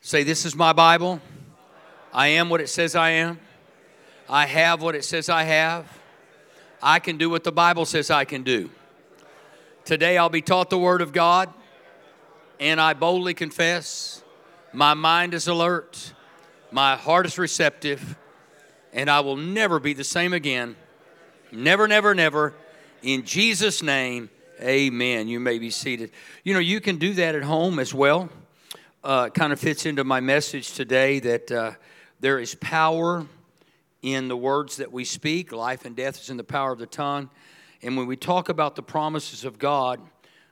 [0.00, 1.20] Say, This is my Bible.
[2.12, 3.38] I am what it says I am.
[4.28, 5.86] I have what it says I have.
[6.82, 8.70] I can do what the Bible says I can do.
[9.84, 11.52] Today I'll be taught the Word of God,
[12.60, 14.22] and I boldly confess
[14.72, 16.12] my mind is alert,
[16.70, 18.16] my heart is receptive,
[18.92, 20.76] and I will never be the same again.
[21.50, 22.54] Never, never, never.
[23.02, 25.28] In Jesus' name, Amen.
[25.28, 26.10] You may be seated.
[26.42, 28.28] You know, you can do that at home as well.
[29.04, 31.70] Uh, kind of fits into my message today that uh,
[32.18, 33.24] there is power
[34.02, 35.52] in the words that we speak.
[35.52, 37.30] Life and death is in the power of the tongue.
[37.80, 40.00] And when we talk about the promises of God,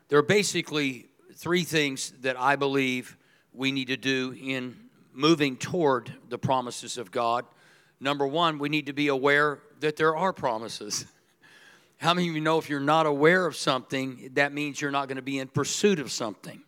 [0.08, 3.17] there are basically three things that I believe
[3.52, 4.77] we need to do in
[5.12, 7.44] moving toward the promises of God.
[7.98, 11.05] Number one, we need to be aware that there are promises.
[11.97, 15.08] How many of you know if you're not aware of something, that means you're not
[15.08, 16.62] going to be in pursuit of something?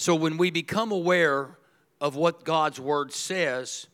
[0.00, 1.58] So when we become aware
[2.00, 3.86] of what God's word says,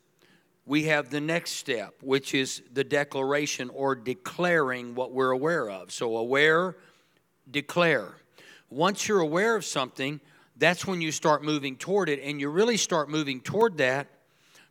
[0.64, 5.90] we have the next step, which is the declaration or declaring what we're aware of.
[5.90, 6.76] So, aware,
[7.50, 8.14] declare.
[8.70, 10.20] Once you're aware of something,
[10.56, 14.06] that's when you start moving toward it, and you really start moving toward that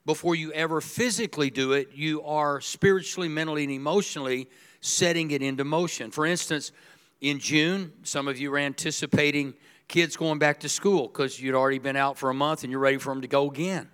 [0.05, 1.89] before you ever physically do it.
[1.93, 4.47] You are spiritually, mentally, and emotionally
[4.79, 6.11] setting it into motion.
[6.11, 6.71] For instance,
[7.19, 9.53] in June, some of you are anticipating
[9.87, 12.79] kids going back to school because you'd already been out for a month and you're
[12.79, 13.89] ready for them to go again.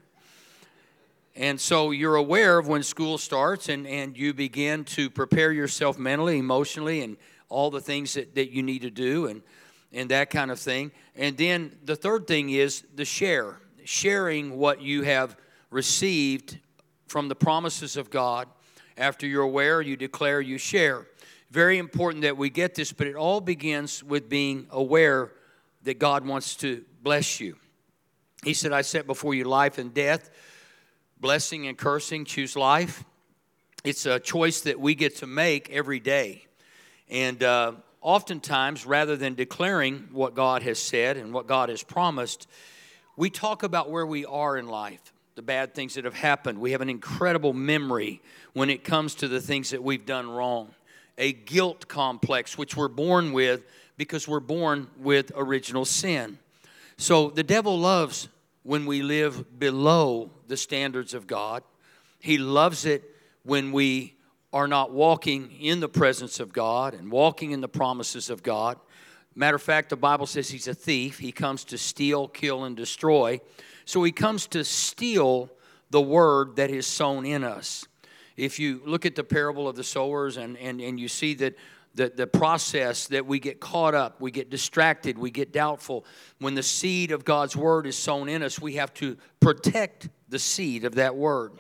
[1.35, 5.97] And so you're aware of when school starts and, and you begin to prepare yourself
[5.97, 7.17] mentally, emotionally, and
[7.47, 9.41] all the things that, that you need to do and,
[9.93, 10.91] and that kind of thing.
[11.15, 15.37] And then the third thing is the share, sharing what you have
[15.69, 16.59] received
[17.07, 18.47] from the promises of God
[18.97, 21.07] after you're aware, you declare, you share.
[21.49, 25.31] Very important that we get this, but it all begins with being aware
[25.83, 27.55] that God wants to bless you.
[28.43, 30.29] He said, I set before you life and death,
[31.19, 32.25] blessing and cursing.
[32.25, 33.03] Choose life.
[33.83, 36.45] It's a choice that we get to make every day.
[37.09, 42.47] And uh, oftentimes, rather than declaring what God has said and what God has promised,
[43.15, 46.59] we talk about where we are in life the bad things that have happened.
[46.59, 48.21] We have an incredible memory
[48.53, 50.73] when it comes to the things that we've done wrong.
[51.17, 53.63] A guilt complex, which we're born with
[54.01, 56.39] because we're born with original sin.
[56.97, 58.29] So the devil loves
[58.63, 61.61] when we live below the standards of God.
[62.19, 63.03] He loves it
[63.43, 64.15] when we
[64.51, 68.79] are not walking in the presence of God and walking in the promises of God.
[69.35, 71.19] Matter of fact, the Bible says he's a thief.
[71.19, 73.39] He comes to steal, kill, and destroy.
[73.85, 75.51] So he comes to steal
[75.91, 77.85] the word that is sown in us.
[78.35, 81.53] If you look at the parable of the sowers and, and, and you see that
[81.95, 86.05] the, the process that we get caught up, we get distracted, we get doubtful.
[86.39, 90.39] When the seed of God's word is sown in us, we have to protect the
[90.39, 91.51] seed of that word.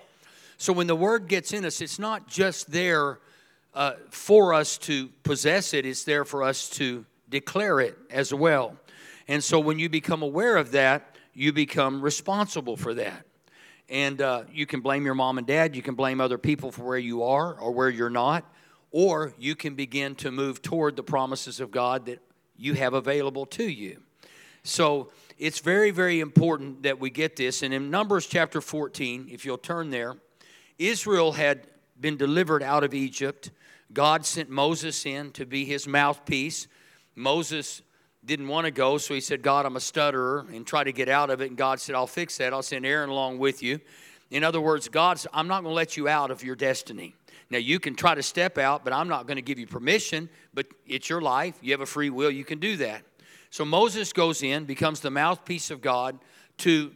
[0.57, 3.19] So when the word gets in us, it's not just there
[3.73, 8.77] uh, for us to possess it, it's there for us to declare it as well.
[9.27, 13.25] And so when you become aware of that, you become responsible for that.
[13.89, 16.83] And uh, you can blame your mom and dad, you can blame other people for
[16.83, 18.45] where you are or where you're not,
[18.91, 22.19] or you can begin to move toward the promises of God that
[22.57, 24.01] you have available to you.
[24.63, 27.63] So it's very, very important that we get this.
[27.63, 30.17] And in Numbers chapter 14, if you'll turn there,
[30.77, 31.67] Israel had
[31.99, 33.51] been delivered out of Egypt.
[33.93, 36.67] God sent Moses in to be his mouthpiece.
[37.15, 37.81] Moses
[38.23, 41.09] didn't want to go, so he said, God, I'm a stutterer, and try to get
[41.09, 41.49] out of it.
[41.49, 42.53] And God said, I'll fix that.
[42.53, 43.79] I'll send Aaron along with you.
[44.29, 47.15] In other words, God's, I'm not going to let you out of your destiny.
[47.51, 50.29] Now, you can try to step out, but I'm not going to give you permission,
[50.53, 51.55] but it's your life.
[51.61, 52.31] You have a free will.
[52.31, 53.03] You can do that.
[53.49, 56.17] So Moses goes in, becomes the mouthpiece of God
[56.59, 56.93] to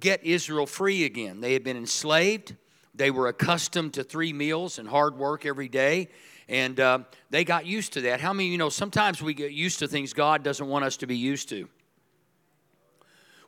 [0.00, 1.40] get Israel free again.
[1.40, 2.56] They had been enslaved,
[2.92, 6.08] they were accustomed to three meals and hard work every day.
[6.48, 6.98] And uh,
[7.30, 8.20] they got used to that.
[8.20, 11.06] How many you know sometimes we get used to things God doesn't want us to
[11.06, 11.68] be used to?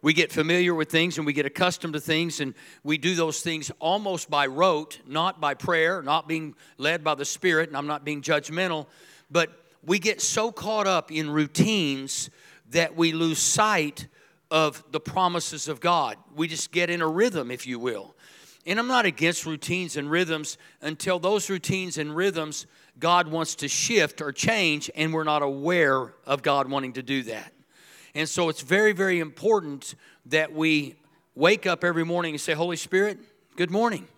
[0.03, 2.55] We get familiar with things and we get accustomed to things, and
[2.85, 7.25] we do those things almost by rote, not by prayer, not being led by the
[7.25, 8.87] Spirit, and I'm not being judgmental,
[9.31, 9.51] but
[9.85, 12.31] we get so caught up in routines
[12.71, 14.09] that we lose sight
[14.51, 16.17] of the promises of God.
[16.35, 18.15] We just get in a rhythm, if you will.
[18.67, 22.67] And I'm not against routines and rhythms until those routines and rhythms
[22.99, 27.23] God wants to shift or change, and we're not aware of God wanting to do
[27.25, 27.53] that.
[28.17, 30.95] And so it's very, very important that we
[31.35, 33.19] wake up every morning and say, Holy Spirit,
[33.57, 34.09] good morning.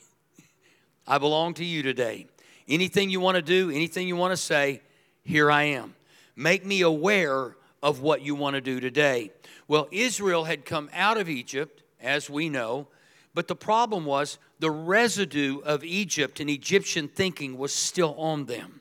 [1.04, 2.28] I belong to you today.
[2.68, 4.82] Anything you want to do, anything you want to say,
[5.24, 5.96] here I am.
[6.36, 9.32] Make me aware of what you want to do today.
[9.66, 12.86] Well, Israel had come out of Egypt, as we know,
[13.34, 18.78] but the problem was the residue of Egypt and Egyptian thinking was still on them.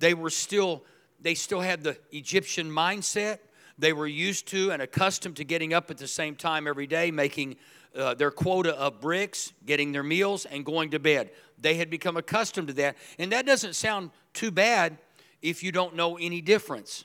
[0.00, 0.84] They were still
[1.18, 3.38] they still had the Egyptian mindset.
[3.80, 7.10] They were used to and accustomed to getting up at the same time every day,
[7.10, 7.56] making
[7.96, 11.30] uh, their quota of bricks, getting their meals, and going to bed.
[11.58, 12.96] They had become accustomed to that.
[13.18, 14.98] And that doesn't sound too bad
[15.40, 17.04] if you don't know any difference.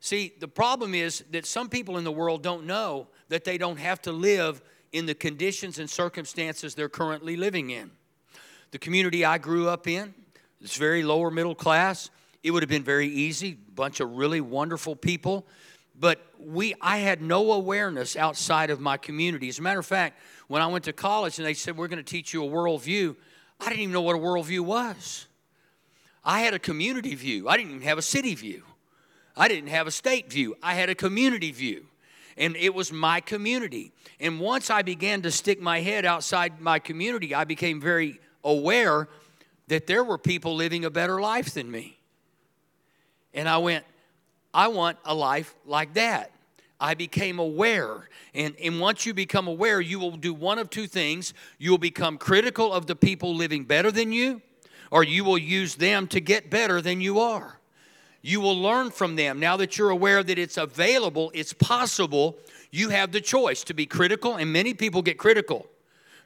[0.00, 3.78] See, the problem is that some people in the world don't know that they don't
[3.78, 4.60] have to live
[4.92, 7.90] in the conditions and circumstances they're currently living in.
[8.72, 10.14] The community I grew up in,
[10.60, 12.10] it's very lower middle class.
[12.42, 15.46] It would have been very easy, bunch of really wonderful people,
[15.98, 19.48] but we I had no awareness outside of my community.
[19.48, 21.98] As a matter of fact, when I went to college and they said we're going
[21.98, 23.16] to teach you a worldview,
[23.60, 25.26] I didn't even know what a worldview was.
[26.24, 27.48] I had a community view.
[27.48, 28.62] I didn't even have a city view.
[29.36, 30.56] I didn't have a state view.
[30.62, 31.86] I had a community view.
[32.36, 33.92] And it was my community.
[34.20, 39.08] And once I began to stick my head outside my community, I became very aware
[39.68, 41.98] that there were people living a better life than me.
[43.34, 43.84] And I went,
[44.52, 46.32] I want a life like that.
[46.80, 48.08] I became aware.
[48.34, 51.34] And, and once you become aware, you will do one of two things.
[51.58, 54.42] You will become critical of the people living better than you,
[54.90, 57.58] or you will use them to get better than you are.
[58.22, 59.40] You will learn from them.
[59.40, 62.38] Now that you're aware that it's available, it's possible,
[62.70, 65.66] you have the choice to be critical, and many people get critical.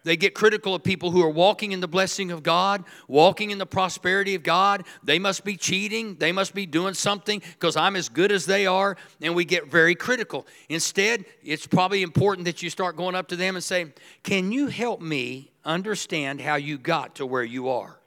[0.04, 3.58] They get critical of people who are walking in the blessing of God, walking in
[3.58, 4.84] the prosperity of God.
[5.02, 6.16] They must be cheating.
[6.16, 8.96] They must be doing something because I'm as good as they are.
[9.20, 10.46] And we get very critical.
[10.68, 14.66] Instead, it's probably important that you start going up to them and say, Can you
[14.66, 17.98] help me understand how you got to where you are?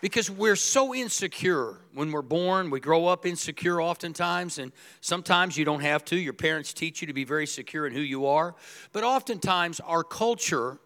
[0.00, 2.70] because we're so insecure when we're born.
[2.70, 6.16] We grow up insecure oftentimes, and sometimes you don't have to.
[6.16, 8.54] Your parents teach you to be very secure in who you are.
[8.92, 10.78] But oftentimes, our culture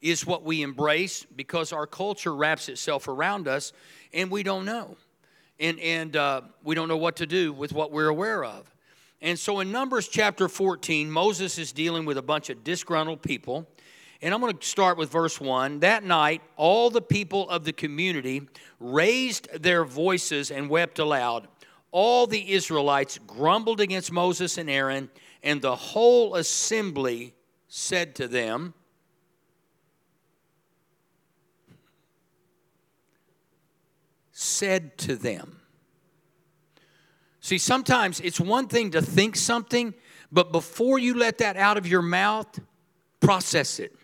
[0.00, 3.72] is what we embrace because our culture wraps itself around us,
[4.12, 4.96] and we don't know.
[5.58, 8.70] And, and uh, we don't know what to do with what we're aware of.
[9.22, 13.66] And so in Numbers chapter 14, Moses is dealing with a bunch of disgruntled people
[14.22, 15.80] and I'm going to start with verse 1.
[15.80, 18.42] That night, all the people of the community
[18.80, 21.48] raised their voices and wept aloud.
[21.90, 25.10] All the Israelites grumbled against Moses and Aaron,
[25.42, 27.34] and the whole assembly
[27.68, 28.74] said to them,
[34.32, 35.60] said to them.
[37.40, 39.94] See, sometimes it's one thing to think something,
[40.32, 42.58] but before you let that out of your mouth,
[43.20, 43.94] process it.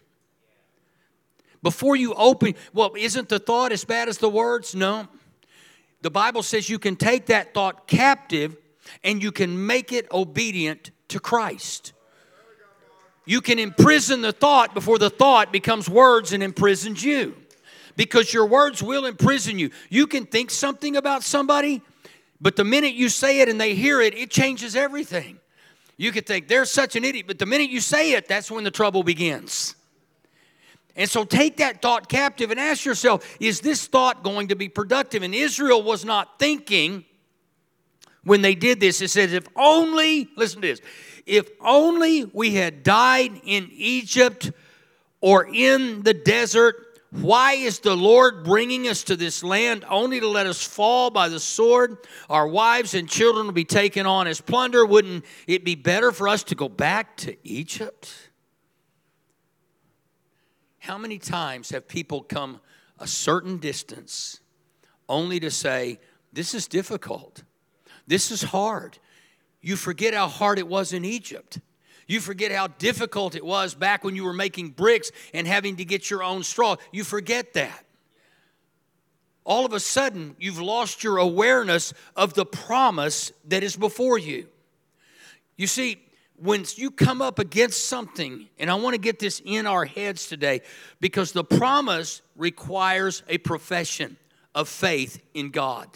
[1.63, 4.75] Before you open, well, isn't the thought as bad as the words?
[4.75, 5.07] No.
[6.03, 8.57] The Bible says you can take that thought captive
[9.05, 11.93] and you can make it obedient to Christ.
[13.25, 17.37] You can imprison the thought before the thought becomes words and imprisons you.
[17.95, 19.71] Because your words will imprison you.
[19.91, 21.83] You can think something about somebody,
[22.41, 25.39] but the minute you say it and they hear it, it changes everything.
[25.99, 28.65] You could think they're such an idiot, but the minute you say it, that's when
[28.65, 29.77] the trouble begins.
[30.97, 34.69] And so take that thought captive and ask yourself, is this thought going to be
[34.69, 35.23] productive?
[35.23, 37.05] And Israel was not thinking
[38.25, 39.01] when they did this.
[39.01, 40.81] It says, if only, listen to this,
[41.25, 44.51] if only we had died in Egypt
[45.21, 46.77] or in the desert,
[47.11, 51.29] why is the Lord bringing us to this land only to let us fall by
[51.29, 51.99] the sword?
[52.31, 54.85] Our wives and children will be taken on as plunder.
[54.87, 58.32] Wouldn't it be better for us to go back to Egypt?
[60.83, 62.59] How many times have people come
[62.99, 64.41] a certain distance
[65.09, 66.01] only to say,
[66.33, 67.45] This is difficult.
[68.09, 68.99] This is hard.
[69.61, 71.61] You forget how hard it was in Egypt.
[72.09, 75.85] You forget how difficult it was back when you were making bricks and having to
[75.85, 76.75] get your own straw.
[76.91, 77.85] You forget that.
[79.45, 84.49] All of a sudden, you've lost your awareness of the promise that is before you.
[85.57, 86.03] You see,
[86.43, 90.27] when you come up against something, and I want to get this in our heads
[90.27, 90.63] today
[91.01, 94.17] because the promise requires a profession
[94.53, 95.89] of faith in God.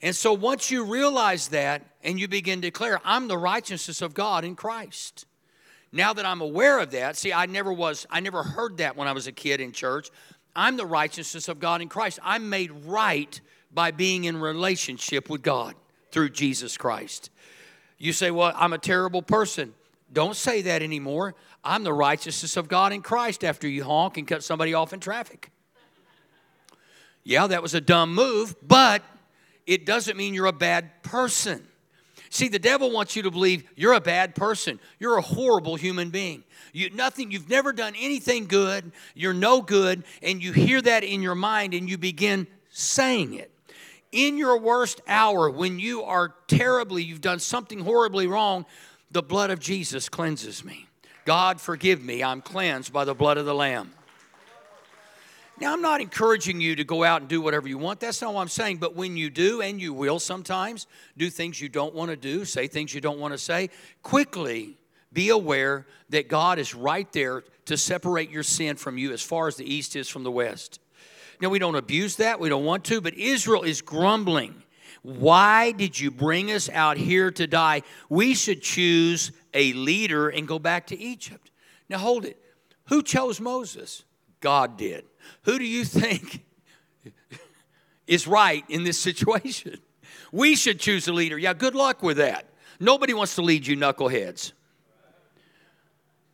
[0.00, 4.14] And so once you realize that and you begin to declare, I'm the righteousness of
[4.14, 5.26] God in Christ.
[5.92, 9.08] Now that I'm aware of that, see, I never was, I never heard that when
[9.08, 10.08] I was a kid in church.
[10.56, 12.18] I'm the righteousness of God in Christ.
[12.22, 13.38] I'm made right
[13.70, 15.74] by being in relationship with God
[16.12, 17.30] through Jesus Christ.
[18.00, 19.74] You say, Well, I'm a terrible person.
[20.12, 21.36] Don't say that anymore.
[21.62, 24.98] I'm the righteousness of God in Christ after you honk and cut somebody off in
[24.98, 25.50] traffic.
[27.22, 29.02] Yeah, that was a dumb move, but
[29.66, 31.62] it doesn't mean you're a bad person.
[32.30, 34.80] See, the devil wants you to believe you're a bad person.
[34.98, 36.42] You're a horrible human being.
[36.72, 38.92] You nothing you've never done anything good.
[39.14, 43.50] You're no good and you hear that in your mind and you begin saying it.
[44.12, 48.66] In your worst hour when you are terribly you've done something horribly wrong,
[49.10, 50.86] the blood of Jesus cleanses me.
[51.24, 52.22] God forgive me.
[52.22, 53.92] I'm cleansed by the blood of the lamb.
[55.60, 58.00] Now, I'm not encouraging you to go out and do whatever you want.
[58.00, 58.78] That's not what I'm saying.
[58.78, 60.86] But when you do, and you will sometimes,
[61.18, 63.68] do things you don't want to do, say things you don't want to say,
[64.02, 64.78] quickly
[65.12, 69.48] be aware that God is right there to separate your sin from you as far
[69.48, 70.80] as the east is from the west.
[71.40, 74.62] Now, we don't abuse that, we don't want to, but Israel is grumbling.
[75.02, 77.82] Why did you bring us out here to die?
[78.08, 81.50] We should choose a leader and go back to Egypt.
[81.88, 82.36] Now, hold it.
[82.86, 84.04] Who chose Moses?
[84.40, 85.04] God did.
[85.42, 86.44] Who do you think
[88.06, 89.78] is right in this situation?
[90.32, 91.38] We should choose a leader.
[91.38, 92.46] Yeah, good luck with that.
[92.78, 94.52] Nobody wants to lead you knuckleheads.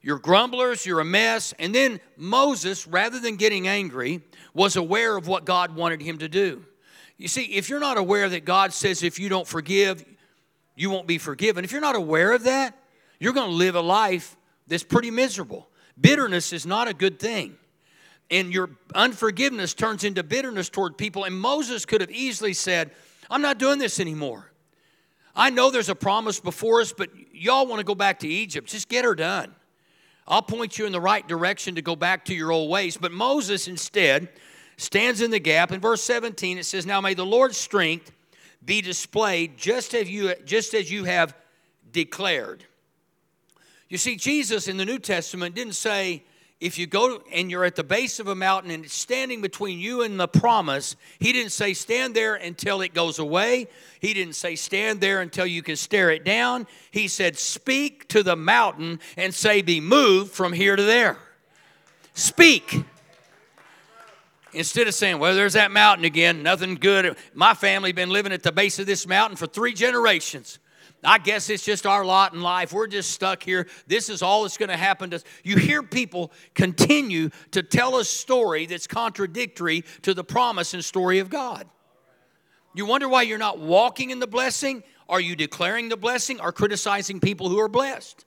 [0.03, 1.53] You're grumblers, you're a mess.
[1.59, 4.23] And then Moses, rather than getting angry,
[4.57, 6.65] was aware of what God wanted him to do.
[7.17, 10.05] You see, if you're not aware that God says if you don't forgive,
[10.75, 12.77] you won't be forgiven, if you're not aware of that,
[13.21, 14.37] you're going to live a life
[14.67, 15.69] that's pretty miserable.
[15.99, 17.57] Bitterness is not a good thing
[18.31, 21.25] and your unforgiveness turns into bitterness toward people.
[21.25, 22.91] And Moses could have easily said,
[23.31, 24.51] I'm not doing this anymore.
[25.35, 28.69] I know there's a promise before us, but y'all want to go back to Egypt.
[28.69, 29.55] Just get her done.
[30.28, 32.97] I'll point you in the right direction to go back to your old ways.
[32.97, 34.28] But Moses instead
[34.76, 35.73] stands in the gap.
[35.73, 38.12] In verse 17, it says, Now may the Lord's strength
[38.64, 41.35] be displayed just as you, just as you have
[41.92, 42.64] declared.
[43.88, 46.25] You see, Jesus in the New Testament didn't say,
[46.59, 49.79] if you go and you're at the base of a mountain and it's standing between
[49.79, 53.69] you and the promise, he didn't say stand there until it goes away.
[54.01, 56.67] He didn't say stand there until you can stare it down.
[56.91, 61.19] He said speak to the mountain and say be moved from here to there.
[62.15, 62.85] Speak.
[64.55, 67.15] Instead of saying, well, there's that mountain again, nothing good.
[67.35, 70.59] My family been living at the base of this mountain for three generations.
[71.05, 72.73] I guess it's just our lot in life.
[72.73, 73.69] We're just stuck here.
[73.87, 75.25] This is all that's going to happen to us.
[75.45, 81.19] You hear people continue to tell a story that's contradictory to the promise and story
[81.19, 81.69] of God.
[82.75, 84.83] You wonder why you're not walking in the blessing?
[85.09, 88.25] Are you declaring the blessing or criticizing people who are blessed?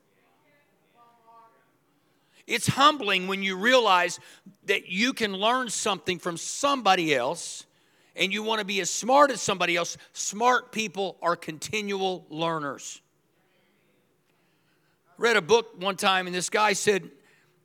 [2.48, 4.20] It's humbling when you realize
[4.66, 7.68] that you can learn something from somebody else
[8.16, 13.02] and you want to be as smart as somebody else, smart people are continual learners.
[15.18, 17.10] Read a book one time, and this guy said,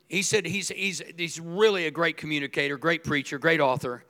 [0.09, 4.03] he said he's, he's, he's really a great communicator, great preacher, great author.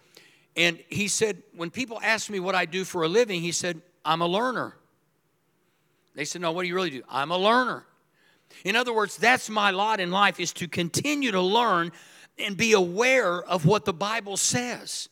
[0.55, 3.81] And he said, when people ask me what I do for a living, he said,
[4.03, 4.75] I'm a learner.
[6.15, 7.03] They said, No, what do you really do?
[7.09, 7.85] I'm a learner.
[8.63, 11.91] In other words, that's my lot in life is to continue to learn
[12.37, 15.09] and be aware of what the Bible says.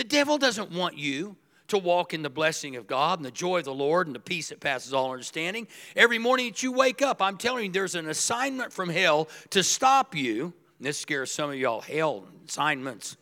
[0.00, 1.36] The devil doesn't want you
[1.68, 4.20] to walk in the blessing of God and the joy of the Lord and the
[4.20, 5.68] peace that passes all understanding.
[5.94, 9.62] Every morning that you wake up, I'm telling you, there's an assignment from hell to
[9.62, 10.54] stop you.
[10.78, 11.82] And This scares some of y'all.
[11.82, 13.18] Hell assignments.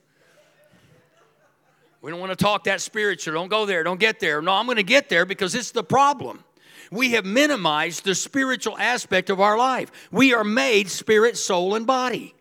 [2.01, 3.35] We don't want to talk that spiritual.
[3.35, 3.83] Don't go there.
[3.83, 4.41] Don't get there.
[4.41, 6.45] No, I'm going to get there because it's the problem.
[6.93, 9.91] We have minimized the spiritual aspect of our life.
[10.13, 12.37] We are made spirit, soul, and body.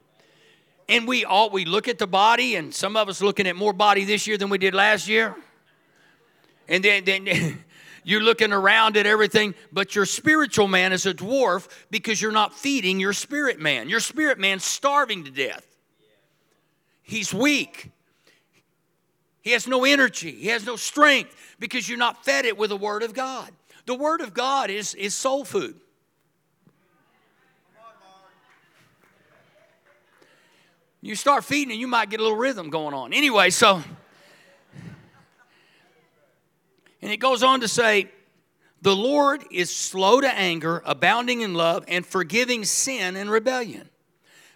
[0.90, 3.74] And we all we look at the body, and some of us looking at more
[3.74, 5.36] body this year than we did last year.
[6.68, 7.64] And then, then
[8.04, 12.54] you're looking around at everything, but your spiritual man is a dwarf because you're not
[12.54, 13.90] feeding your spirit man.
[13.90, 15.66] Your spirit man's starving to death.
[17.02, 17.92] He's weak.
[19.42, 20.32] He has no energy.
[20.32, 23.50] He has no strength because you're not fed it with the Word of God.
[23.86, 25.80] The Word of God is, is soul food.
[31.02, 33.14] You start feeding and you might get a little rhythm going on.
[33.14, 33.84] Anyway, so,
[37.02, 38.10] and it goes on to say,
[38.82, 43.90] the Lord is slow to anger, abounding in love, and forgiving sin and rebellion.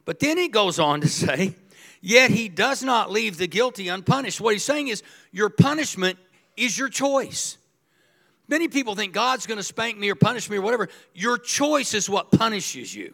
[0.05, 1.55] But then he goes on to say,
[2.01, 4.41] yet he does not leave the guilty unpunished.
[4.41, 6.17] What he's saying is, your punishment
[6.57, 7.57] is your choice.
[8.47, 10.89] Many people think God's going to spank me or punish me or whatever.
[11.13, 13.13] Your choice is what punishes you.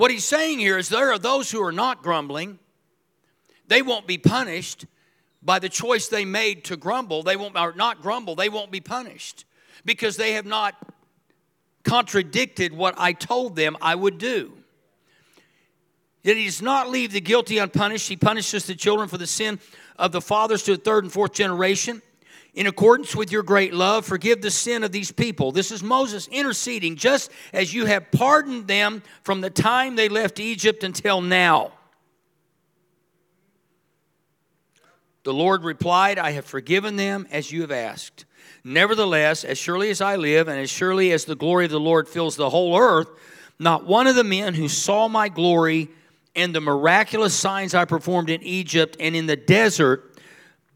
[0.00, 2.58] What he's saying here is there are those who are not grumbling.
[3.66, 4.86] They won't be punished
[5.42, 7.22] by the choice they made to grumble.
[7.22, 8.34] They won't or not grumble.
[8.34, 9.44] They won't be punished
[9.84, 10.74] because they have not
[11.84, 14.54] contradicted what I told them I would do.
[16.22, 18.08] Yet he does not leave the guilty unpunished.
[18.08, 19.60] He punishes the children for the sin
[19.98, 22.00] of the fathers to the third and fourth generation.
[22.54, 25.52] In accordance with your great love, forgive the sin of these people.
[25.52, 30.40] This is Moses interceding, just as you have pardoned them from the time they left
[30.40, 31.72] Egypt until now.
[35.22, 38.24] The Lord replied, I have forgiven them as you have asked.
[38.64, 42.08] Nevertheless, as surely as I live, and as surely as the glory of the Lord
[42.08, 43.08] fills the whole earth,
[43.58, 45.90] not one of the men who saw my glory
[46.34, 50.09] and the miraculous signs I performed in Egypt and in the desert,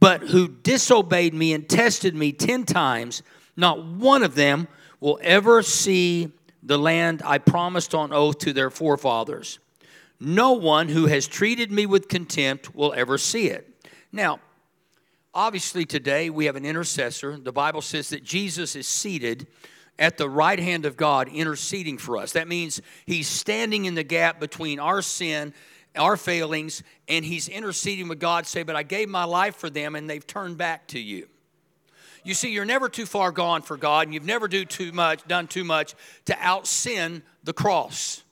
[0.05, 3.23] but who disobeyed me and tested me ten times,
[3.57, 4.69] not one of them
[5.01, 6.31] will ever see
[6.63, 9.61] the land I promised on oath to their forefathers.
[10.21, 13.67] No one who has treated me with contempt will ever see it.
[14.13, 14.41] Now,
[15.33, 17.39] obviously, today we have an intercessor.
[17.39, 19.47] The Bible says that Jesus is seated
[19.99, 22.33] at the right hand of God interceding for us.
[22.33, 25.55] That means he's standing in the gap between our sin,
[25.97, 29.95] our failings, and he's interceding with God, say, But I gave my life for them
[29.95, 31.29] and they've turned back to you.
[32.25, 35.27] You see, you're never too far gone for God, and you've never do too much,
[35.29, 38.23] done too much to out sin the cross.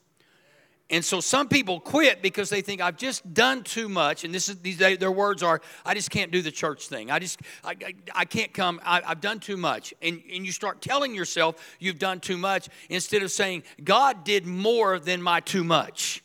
[0.89, 4.25] And so some people quit because they think I've just done too much.
[4.25, 7.09] And this is these their words are I just can't do the church thing.
[7.09, 8.81] I just I, I, I can't come.
[8.83, 9.93] I, have done too much.
[10.01, 14.45] And and you start telling yourself you've done too much instead of saying God did
[14.45, 16.23] more than my too much.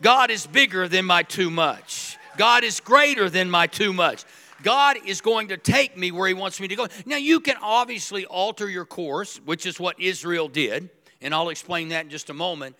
[0.00, 2.16] God is bigger than my too much.
[2.36, 4.24] God is greater than my too much.
[4.62, 6.86] God is going to take me where He wants me to go.
[7.06, 10.90] Now, you can obviously alter your course, which is what Israel did,
[11.20, 12.76] and I'll explain that in just a moment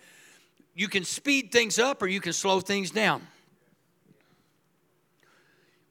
[0.79, 3.21] you can speed things up or you can slow things down.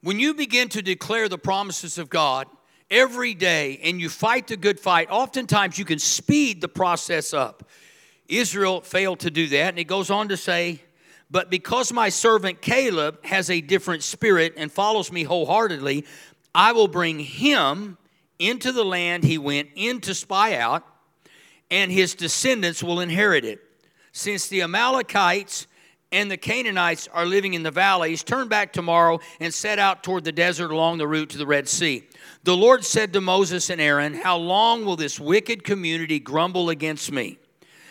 [0.01, 2.47] When you begin to declare the promises of God
[2.91, 7.69] every day and you fight the good fight, oftentimes you can speed the process up.
[8.29, 10.81] Israel failed to do that, and he goes on to say,
[11.31, 16.05] But because my servant Caleb has a different spirit and follows me wholeheartedly,
[16.55, 17.99] I will bring him
[18.39, 20.87] into the land he went in to spy out,
[21.71, 23.61] and his descendants will inherit it
[24.13, 25.67] since the Amalekites
[26.11, 30.25] and the Canaanites are living in the valleys, turn back tomorrow and set out toward
[30.25, 32.05] the desert along the route to the Red Sea.
[32.45, 37.13] The Lord said to Moses and Aaron, How long will this wicked community grumble against
[37.13, 37.39] me?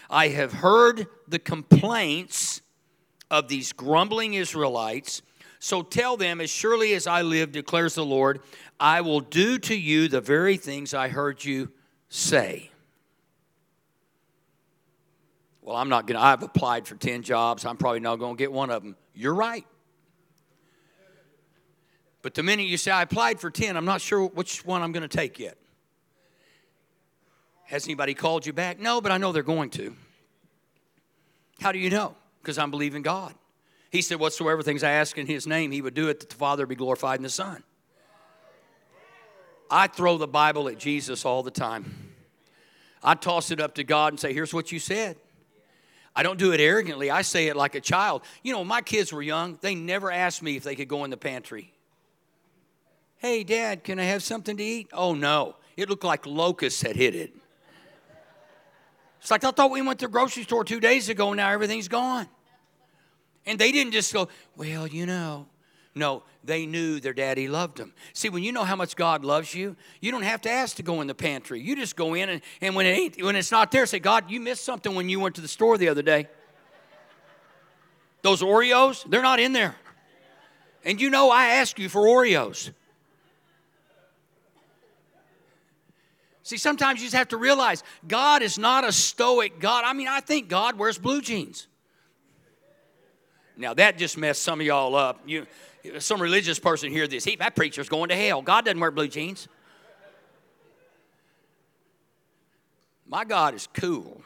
[0.09, 2.61] I have heard the complaints
[3.29, 5.21] of these grumbling Israelites.
[5.59, 8.41] So tell them, as surely as I live, declares the Lord,
[8.79, 11.71] I will do to you the very things I heard you
[12.09, 12.71] say.
[15.61, 17.65] Well, I'm not going to, I've applied for 10 jobs.
[17.65, 18.95] I'm probably not going to get one of them.
[19.13, 19.65] You're right.
[22.21, 24.91] But the minute you say, I applied for 10, I'm not sure which one I'm
[24.91, 25.57] going to take yet.
[27.65, 28.79] Has anybody called you back?
[28.79, 29.93] No, but I know they're going to.
[31.59, 32.15] How do you know?
[32.41, 33.33] Because I'm believing God.
[33.91, 36.35] He said, Whatsoever things I ask in His name, He would do it that the
[36.35, 37.63] Father be glorified in the Son.
[39.69, 42.13] I throw the Bible at Jesus all the time.
[43.03, 45.17] I toss it up to God and say, Here's what you said.
[46.15, 47.11] I don't do it arrogantly.
[47.11, 48.23] I say it like a child.
[48.41, 49.59] You know, my kids were young.
[49.61, 51.71] They never asked me if they could go in the pantry.
[53.17, 54.89] Hey, Dad, can I have something to eat?
[54.93, 55.57] Oh, no.
[55.75, 57.35] It looked like locusts had hit it.
[59.27, 61.49] It's like I thought we went to the grocery store two days ago, and now
[61.49, 62.29] everything's gone.
[63.45, 65.47] And they didn't just go, well, you know.
[65.93, 67.91] No, they knew their daddy loved them.
[68.13, 70.81] See, when you know how much God loves you, you don't have to ask to
[70.81, 71.59] go in the pantry.
[71.59, 74.39] You just go in, and, and when, it when it's not there, say, God, you
[74.39, 76.29] missed something when you went to the store the other day.
[78.21, 79.75] Those Oreos, they're not in there.
[80.85, 82.71] And you know, I ask you for Oreos.
[86.47, 89.83] See, sometimes you just have to realize God is not a stoic God.
[89.85, 91.67] I mean, I think God wears blue jeans.
[93.57, 95.19] Now, that just messed some of y'all up.
[95.25, 95.45] You,
[95.99, 97.25] some religious person hear this.
[97.25, 98.41] He, that preacher's going to hell.
[98.41, 99.49] God doesn't wear blue jeans.
[103.05, 104.21] My God is cool.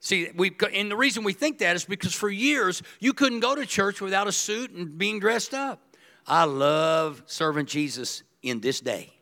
[0.00, 3.54] See, we and the reason we think that is because for years you couldn't go
[3.54, 5.80] to church without a suit and being dressed up.
[6.26, 9.13] I love serving Jesus in this day.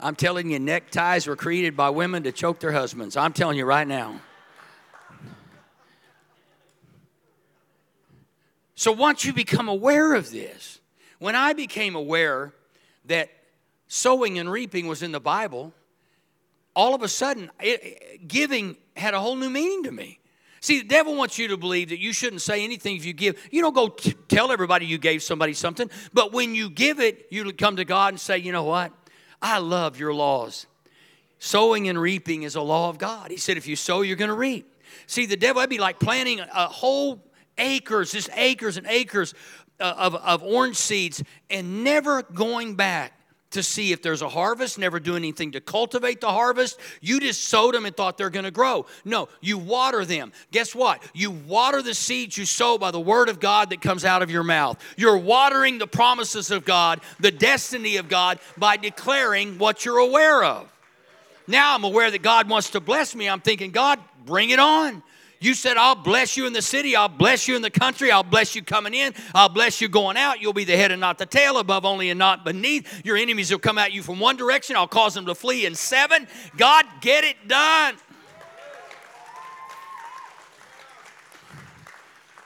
[0.00, 3.16] I'm telling you, neckties were created by women to choke their husbands.
[3.16, 4.20] I'm telling you right now.
[8.74, 10.80] So once you become aware of this,
[11.18, 12.52] when I became aware
[13.06, 13.30] that
[13.88, 15.72] sowing and reaping was in the Bible,
[16.74, 20.18] all of a sudden, it, giving had a whole new meaning to me.
[20.60, 23.38] See, the devil wants you to believe that you shouldn't say anything if you give.
[23.50, 27.26] You don't go t- tell everybody you gave somebody something, but when you give it,
[27.30, 28.90] you come to God and say, you know what?
[29.44, 30.66] I love your laws.
[31.38, 33.30] Sowing and reaping is a law of God.
[33.30, 34.72] He said, if you sow, you're going to reap.
[35.06, 37.22] See, the devil, that'd be like planting a whole
[37.58, 39.34] acres, just acres and acres
[39.78, 43.13] uh, of, of orange seeds and never going back
[43.54, 46.78] to see if there's a harvest, never do anything to cultivate the harvest.
[47.00, 48.86] You just sowed them and thought they're going to grow.
[49.04, 50.32] No, you water them.
[50.52, 51.02] Guess what?
[51.12, 54.30] You water the seeds you sow by the word of God that comes out of
[54.30, 54.80] your mouth.
[54.96, 60.44] You're watering the promises of God, the destiny of God, by declaring what you're aware
[60.44, 60.70] of.
[61.46, 63.28] Now I'm aware that God wants to bless me.
[63.28, 65.02] I'm thinking, God, bring it on.
[65.44, 68.22] You said, I'll bless you in the city, I'll bless you in the country, I'll
[68.22, 70.40] bless you coming in, I'll bless you going out.
[70.40, 73.04] You'll be the head and not the tail, above only and not beneath.
[73.04, 75.74] Your enemies will come at you from one direction, I'll cause them to flee in
[75.74, 76.26] seven.
[76.56, 77.96] God, get it done.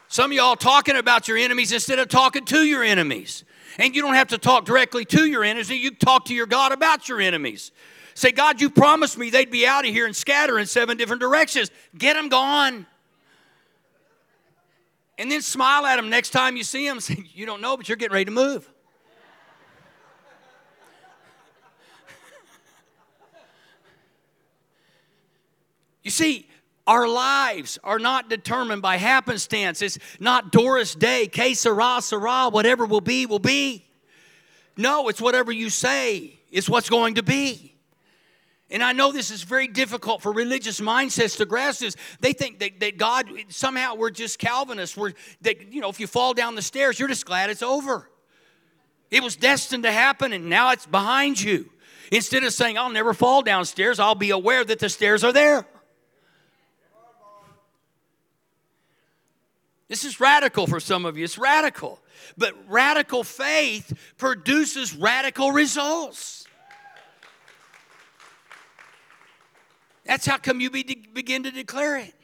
[0.09, 3.45] Some of y'all talking about your enemies instead of talking to your enemies.
[3.79, 6.73] And you don't have to talk directly to your enemies, you talk to your God
[6.73, 7.71] about your enemies.
[8.19, 11.21] Say, God, you promised me they'd be out of here and scatter in seven different
[11.21, 11.71] directions.
[11.97, 12.85] Get them gone.
[15.17, 16.99] And then smile at them next time you see them.
[17.01, 18.67] Say, You don't know, but you're getting ready to move.
[26.03, 26.49] you see,
[26.89, 29.81] our lives are not determined by happenstance.
[29.81, 33.85] It's not Doris Day, que sera, whatever will be, will be.
[34.77, 37.78] No, it's whatever you say, it's what's going to be.
[38.71, 41.97] And I know this is very difficult for religious mindsets to grasp this.
[42.21, 44.97] They think that, that God, somehow we're just Calvinists.
[44.97, 48.11] We're, that, you know, if you fall down the stairs, you're just glad it's over.
[49.11, 51.71] It was destined to happen and now it's behind you.
[52.13, 55.67] Instead of saying, I'll never fall downstairs, I'll be aware that the stairs are there.
[59.89, 61.25] This is radical for some of you.
[61.25, 62.01] It's radical.
[62.37, 66.38] But radical faith produces radical results.
[70.09, 72.15] That's how come you be, begin to declare it.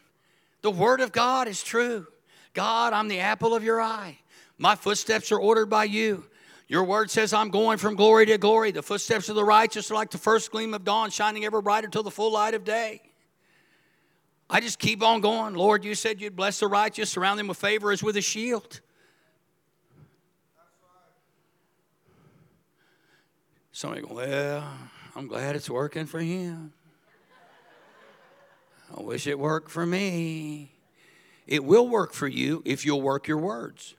[0.63, 2.07] The word of God is true.
[2.55, 4.19] God, I'm the apple of your eye.
[4.57, 6.25] My footsteps are ordered by you.
[6.67, 8.71] Your word says I'm going from glory to glory.
[8.71, 11.89] The footsteps of the righteous are like the first gleam of dawn, shining ever brighter
[11.89, 13.03] till the full light of day.
[14.49, 15.53] I just keep on going.
[15.53, 18.81] Lord, you said you'd bless the righteous, surround them with favor as with a shield.
[23.73, 24.65] Somebody go, well,
[25.15, 26.73] I'm glad it's working for him.
[28.97, 30.71] I wish it worked for me.
[31.47, 33.95] It will work for you if you'll work your words.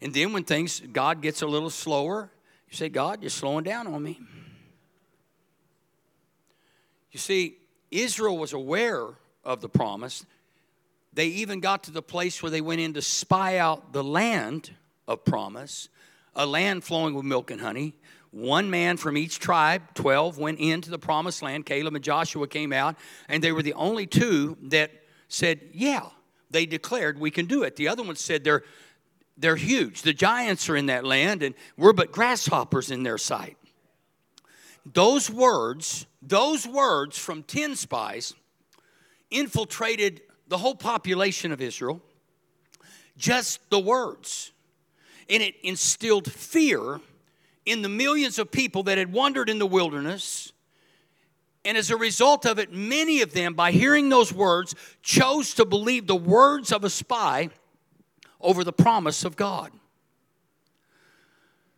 [0.00, 2.30] And then when things, God gets a little slower,
[2.70, 4.20] you say, God, you're slowing down on me.
[7.10, 7.56] You see,
[7.90, 9.08] Israel was aware
[9.44, 10.24] of the promise.
[11.12, 14.70] They even got to the place where they went in to spy out the land
[15.08, 15.88] of promise,
[16.36, 17.94] a land flowing with milk and honey.
[18.30, 21.66] One man from each tribe, 12, went into the promised land.
[21.66, 22.96] Caleb and Joshua came out,
[23.28, 24.92] and they were the only two that
[25.28, 26.06] said, Yeah,
[26.50, 27.76] they declared we can do it.
[27.76, 28.62] The other ones said they're,
[29.36, 30.02] they're huge.
[30.02, 33.56] The giants are in that land, and we're but grasshoppers in their sight.
[34.86, 38.34] Those words, those words from 10 spies
[39.30, 42.00] infiltrated the whole population of Israel.
[43.16, 44.52] Just the words.
[45.28, 47.00] And it instilled fear
[47.70, 50.52] in the millions of people that had wandered in the wilderness.
[51.64, 55.64] And as a result of it, many of them, by hearing those words, chose to
[55.64, 57.50] believe the words of a spy
[58.40, 59.70] over the promise of God.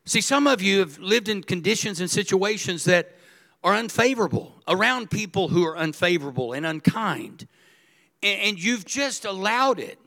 [0.05, 3.16] See, some of you have lived in conditions and situations that
[3.64, 7.46] are unfavorable, around people who are unfavorable and unkind.
[8.22, 9.98] And you've just allowed it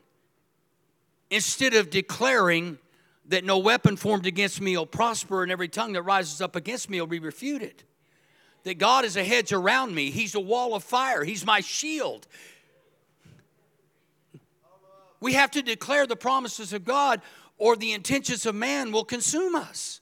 [1.30, 2.78] instead of declaring
[3.28, 6.90] that no weapon formed against me will prosper, and every tongue that rises up against
[6.90, 7.84] me will be refuted.
[8.64, 12.28] That God is a hedge around me, He's a wall of fire, He's my shield.
[15.20, 17.22] We have to declare the promises of God,
[17.58, 20.02] or the intentions of man will consume us.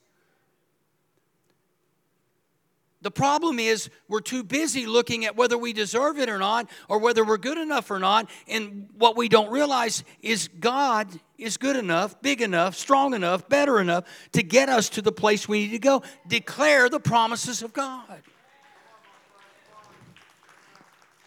[3.03, 6.99] The problem is we're too busy looking at whether we deserve it or not, or
[6.99, 8.29] whether we're good enough or not.
[8.47, 13.79] And what we don't realize is God is good enough, big enough, strong enough, better
[13.79, 16.01] enough to get us to the place we need to go.
[16.27, 18.21] Declare the promises of God.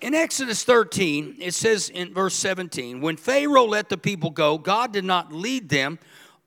[0.00, 4.92] In Exodus 13, it says in verse 17, when Pharaoh let the people go, God
[4.92, 5.98] did not lead them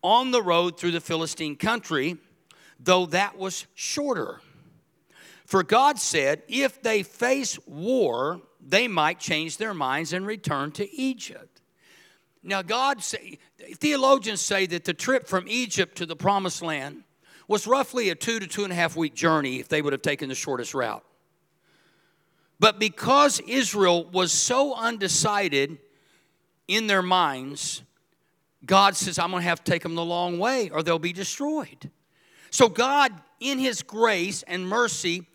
[0.01, 2.17] on the road through the Philistine country
[2.79, 4.41] though that was shorter.
[5.49, 10.87] For God said, if they face war, they might change their minds and return to
[10.93, 11.61] Egypt.
[12.43, 13.39] Now, God say,
[13.73, 17.03] theologians say that the trip from Egypt to the promised land
[17.47, 20.03] was roughly a two to two and a half week journey if they would have
[20.03, 21.03] taken the shortest route.
[22.59, 25.79] But because Israel was so undecided
[26.67, 27.81] in their minds,
[28.63, 31.11] God says, I'm going to have to take them the long way or they'll be
[31.11, 31.89] destroyed.
[32.51, 35.25] So, God, in His grace and mercy,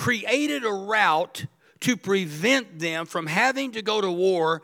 [0.00, 1.44] created a route
[1.80, 4.62] to prevent them from having to go to war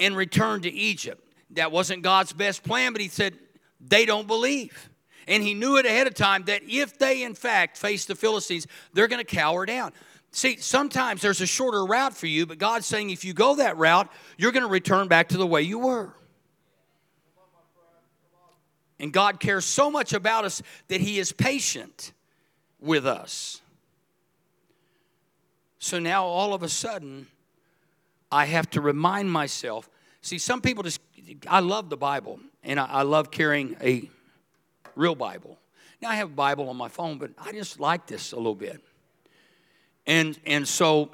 [0.00, 1.24] and return to Egypt.
[1.50, 3.38] That wasn't God's best plan, but He said,
[3.80, 4.90] they don't believe.
[5.28, 8.66] And He knew it ahead of time that if they, in fact, face the Philistines,
[8.92, 9.92] they're going to cower down.
[10.32, 13.76] See, sometimes there's a shorter route for you, but God's saying if you go that
[13.76, 16.12] route, you're going to return back to the way you were.
[18.98, 22.12] And God cares so much about us that He is patient
[22.80, 23.61] with us.
[25.82, 27.26] So now all of a sudden,
[28.30, 29.90] I have to remind myself.
[30.20, 31.00] See, some people just,
[31.48, 34.08] I love the Bible, and I, I love carrying a
[34.94, 35.58] real Bible.
[36.00, 38.54] Now I have a Bible on my phone, but I just like this a little
[38.54, 38.80] bit.
[40.06, 41.10] And, and so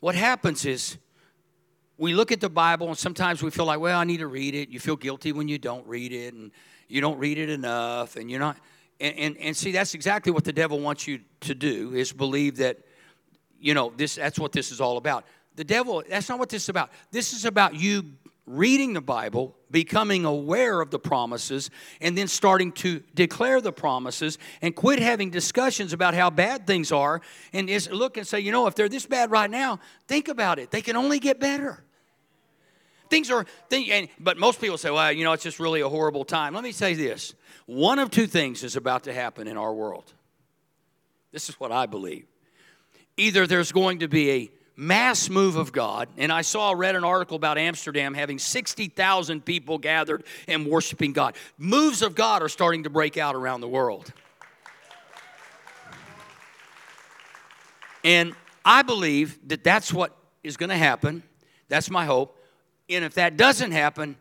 [0.00, 0.96] what happens is
[1.98, 4.54] we look at the Bible, and sometimes we feel like, well, I need to read
[4.54, 4.70] it.
[4.70, 6.52] You feel guilty when you don't read it, and
[6.88, 8.56] you don't read it enough, and you're not.
[8.98, 12.56] And, and, and see, that's exactly what the devil wants you to do is believe
[12.56, 12.78] that
[13.60, 15.24] you know, this that's what this is all about.
[15.56, 16.90] The devil, that's not what this is about.
[17.10, 18.04] This is about you
[18.46, 21.68] reading the Bible, becoming aware of the promises,
[22.00, 26.92] and then starting to declare the promises and quit having discussions about how bad things
[26.92, 27.20] are
[27.52, 30.58] and just look and say, you know, if they're this bad right now, think about
[30.58, 30.70] it.
[30.70, 31.82] They can only get better.
[33.10, 36.24] Things are, and, but most people say, well, you know, it's just really a horrible
[36.24, 36.54] time.
[36.54, 37.34] Let me say this
[37.66, 40.12] one of two things is about to happen in our world.
[41.32, 42.26] This is what I believe
[43.16, 46.08] either there's going to be a mass move of God.
[46.18, 51.34] And I saw, read an article about Amsterdam having 60,000 people gathered and worshiping God.
[51.58, 54.12] Moves of God are starting to break out around the world.
[58.04, 61.22] And I believe that that's what is going to happen.
[61.68, 62.38] That's my hope.
[62.88, 64.16] And if that doesn't happen,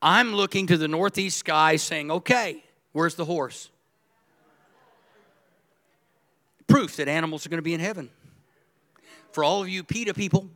[0.00, 3.68] I'm looking to the northeast sky saying, okay, where's the horse?
[6.68, 8.08] Proof that animals are going to be in heaven
[9.38, 10.50] for all of you PETA people.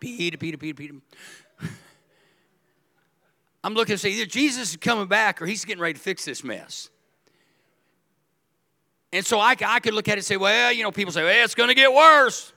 [0.00, 0.94] PETA, PETA, PETA, PETA.
[3.62, 6.24] I'm looking to say either Jesus is coming back or he's getting ready to fix
[6.24, 6.90] this mess.
[9.12, 11.22] And so I, I could look at it and say, well, you know, people say,
[11.22, 12.52] well, it's going to get worse.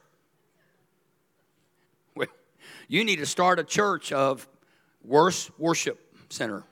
[2.16, 2.30] Well,
[2.88, 4.48] you need to start a church of
[5.04, 6.00] worse worship
[6.30, 6.64] center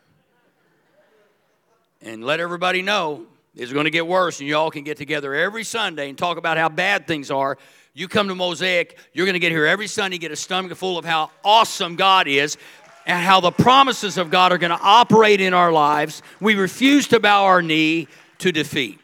[2.02, 5.34] and let everybody know it's going to get worse, and you all can get together
[5.36, 7.58] every Sunday and talk about how bad things are.
[7.94, 10.98] You come to Mosaic, you're going to get here every Sunday, get a stomach full
[10.98, 12.58] of how awesome God is
[13.06, 16.24] and how the promises of God are going to operate in our lives.
[16.40, 18.08] We refuse to bow our knee
[18.40, 19.00] to defeat.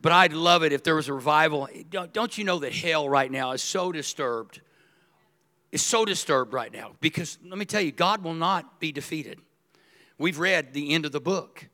[0.00, 1.68] But I'd love it if there was a revival.
[1.90, 4.60] Don't you know that hell right now is so disturbed?
[5.70, 9.38] Is so disturbed right now because let me tell you, God will not be defeated.
[10.16, 11.68] We've read the end of the book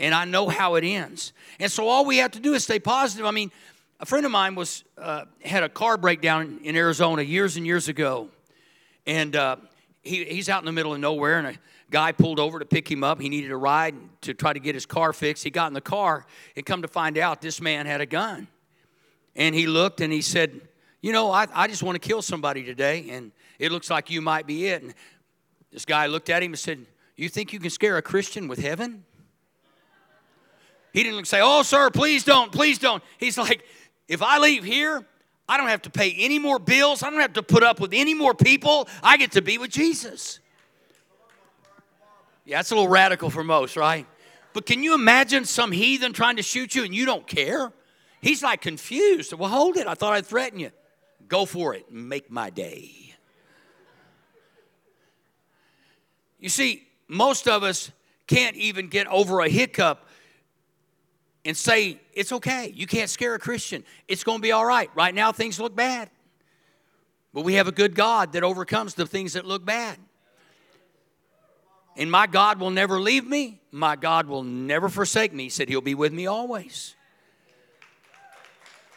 [0.00, 1.32] and I know how it ends.
[1.60, 3.24] And so all we have to do is stay positive.
[3.24, 3.52] I mean,
[4.00, 7.88] a friend of mine was uh, had a car breakdown in Arizona years and years
[7.88, 8.28] ago,
[9.06, 9.56] and uh,
[10.02, 11.54] he, he's out in the middle of nowhere, and a
[11.90, 13.20] guy pulled over to pick him up.
[13.20, 15.44] He needed a ride to try to get his car fixed.
[15.44, 16.26] He got in the car,
[16.56, 18.48] and come to find out, this man had a gun.
[19.36, 20.60] And he looked and he said,
[21.00, 24.20] "You know, I, I just want to kill somebody today, and it looks like you
[24.20, 24.94] might be it." And
[25.72, 26.84] this guy looked at him and said,
[27.16, 29.04] "You think you can scare a Christian with heaven?"
[30.94, 33.02] He didn't say, Oh, sir, please don't, please don't.
[33.18, 33.64] He's like,
[34.08, 35.04] If I leave here,
[35.48, 37.02] I don't have to pay any more bills.
[37.02, 38.88] I don't have to put up with any more people.
[39.02, 40.40] I get to be with Jesus.
[42.44, 44.06] Yeah, that's a little radical for most, right?
[44.52, 47.72] But can you imagine some heathen trying to shoot you and you don't care?
[48.20, 49.32] He's like confused.
[49.32, 49.86] Well, hold it.
[49.86, 50.70] I thought I'd threaten you.
[51.28, 51.90] Go for it.
[51.90, 53.14] Make my day.
[56.38, 57.90] You see, most of us
[58.26, 60.06] can't even get over a hiccup
[61.44, 62.72] and say, it's okay.
[62.74, 63.84] You can't scare a Christian.
[64.08, 64.90] It's going to be all right.
[64.94, 66.10] Right now, things look bad.
[67.32, 69.98] But we have a good God that overcomes the things that look bad.
[71.96, 73.60] And my God will never leave me.
[73.70, 75.44] My God will never forsake me.
[75.44, 76.96] He said, He'll be with me always.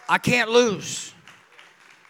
[0.10, 1.14] I can't lose.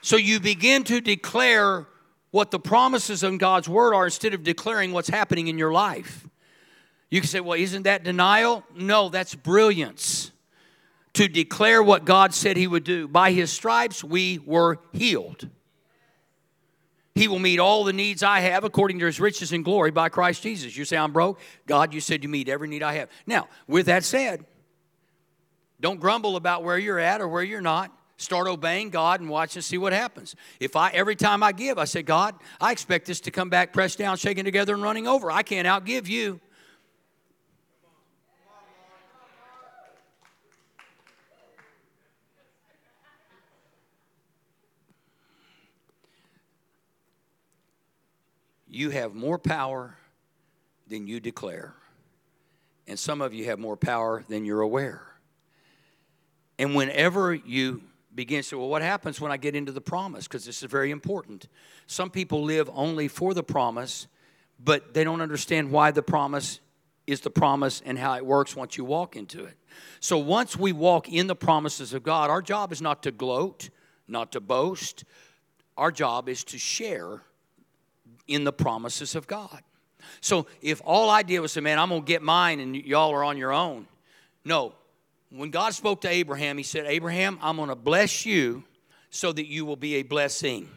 [0.02, 1.88] So you begin to declare
[2.32, 6.28] what the promises in God's word are instead of declaring what's happening in your life.
[7.10, 8.64] You can say, well, isn't that denial?
[8.76, 10.32] No, that's brilliance.
[11.14, 13.08] To declare what God said He would do.
[13.08, 15.48] By His stripes, we were healed.
[17.16, 20.10] He will meet all the needs I have according to His riches and glory by
[20.10, 20.78] Christ Jesus.
[20.78, 21.40] You say, I'm broke?
[21.66, 23.10] God, you said you meet every need I have.
[23.26, 24.46] Now, with that said,
[25.80, 27.92] don't grumble about where you're at or where you're not.
[28.18, 30.36] Start obeying God and watch and see what happens.
[30.60, 33.74] If I every time I give, I say, God, I expect this to come back
[33.74, 35.32] pressed down, shaken together, and running over.
[35.32, 36.40] I can't outgive you.
[48.78, 49.98] You have more power
[50.86, 51.74] than you declare.
[52.86, 55.02] And some of you have more power than you're aware.
[56.60, 57.82] And whenever you
[58.14, 60.28] begin to say, well, what happens when I get into the promise?
[60.28, 61.48] Because this is very important.
[61.88, 64.06] Some people live only for the promise,
[64.64, 66.60] but they don't understand why the promise
[67.08, 69.58] is the promise and how it works once you walk into it.
[70.00, 73.72] So once we walk in the promises of God, our job is not to gloat,
[74.08, 75.04] not to boast.
[75.78, 77.24] Our job is to share
[78.28, 79.62] in the promises of God.
[80.22, 83.14] So if all I did was say, man, I'm going to get mine and y'all
[83.14, 83.88] are on your own.
[84.46, 84.74] No,
[85.30, 88.64] when God spoke to Abraham, he said, Abraham, I'm going to bless you
[89.10, 90.70] so that you will be a blessing.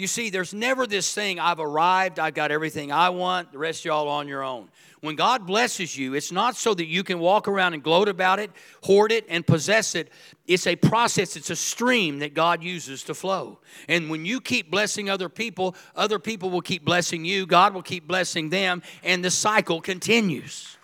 [0.00, 3.80] You see, there's never this thing, I've arrived, I've got everything I want, the rest
[3.80, 4.70] of y'all on your own.
[5.02, 8.38] When God blesses you, it's not so that you can walk around and gloat about
[8.38, 8.50] it,
[8.82, 10.08] hoard it, and possess it.
[10.46, 13.58] It's a process, it's a stream that God uses to flow.
[13.88, 17.82] And when you keep blessing other people, other people will keep blessing you, God will
[17.82, 20.78] keep blessing them, and the cycle continues.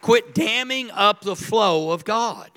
[0.00, 2.50] Quit damming up the flow of God.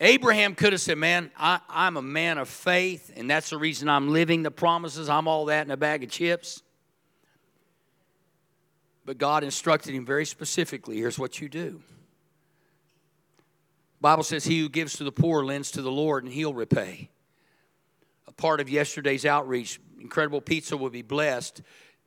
[0.00, 3.88] Abraham could have said, Man, I, am a man of faith, and that's the reason
[3.88, 5.08] I'm living the promises.
[5.08, 6.62] I'm all that in a bag of chips.
[9.04, 11.82] But God instructed him very specifically here's what you do.
[14.00, 17.10] Bible says, He who gives to the poor lends to the Lord, and he'll repay.
[18.26, 21.62] A part of yesterday's outreach, Incredible Pizza will be blessed.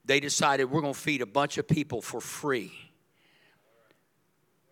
[0.06, 2.87] They decided we're going to feed a bunch of people for free.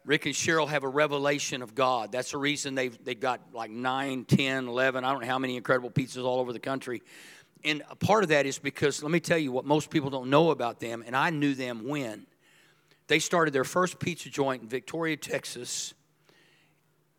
[0.06, 2.12] Rick and Cheryl have a revelation of God.
[2.12, 5.58] That's the reason they've, they've got like 9, 10, 11, I don't know how many
[5.58, 7.02] incredible pizzas all over the country.
[7.64, 10.30] And a part of that is because, let me tell you what most people don't
[10.30, 12.28] know about them, and I knew them when.
[13.08, 15.96] They started their first pizza joint in Victoria, Texas,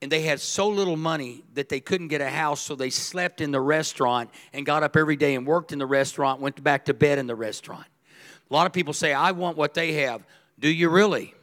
[0.00, 3.40] and they had so little money that they couldn't get a house, so they slept
[3.40, 6.84] in the restaurant and got up every day and worked in the restaurant, went back
[6.84, 7.86] to bed in the restaurant.
[8.48, 10.24] A lot of people say, I want what they have.
[10.58, 11.34] Do you really?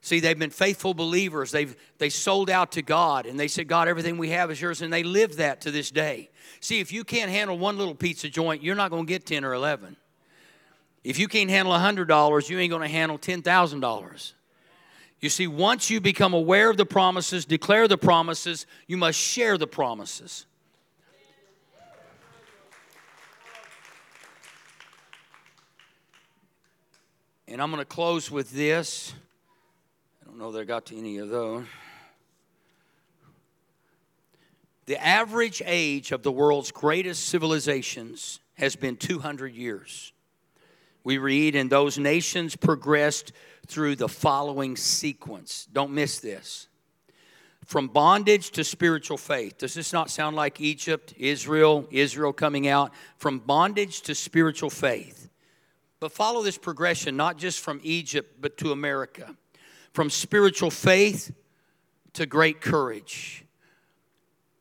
[0.00, 1.50] See, they've been faithful believers.
[1.50, 4.80] They've they sold out to God and they said, God, everything we have is yours,
[4.80, 6.30] and they live that to this day.
[6.60, 9.44] See, if you can't handle one little pizza joint, you're not going to get 10
[9.44, 9.96] or 11.
[11.04, 14.32] If you can't handle $100, you ain't going to handle $10,000.
[15.20, 19.58] You see, once you become aware of the promises, declare the promises, you must share
[19.58, 20.46] the promises.
[27.48, 29.14] And I'm going to close with this
[30.38, 31.64] know that I got to any of those.
[34.86, 40.12] The average age of the world's greatest civilizations has been 200 years.
[41.02, 43.32] We read, and those nations progressed
[43.66, 45.66] through the following sequence.
[45.72, 46.68] Don't miss this.
[47.66, 49.58] From bondage to spiritual faith.
[49.58, 52.92] Does this not sound like Egypt, Israel, Israel coming out?
[53.16, 55.30] From bondage to spiritual faith.
[55.98, 59.36] But follow this progression, not just from Egypt, but to America
[59.92, 61.32] from spiritual faith
[62.14, 63.44] to great courage.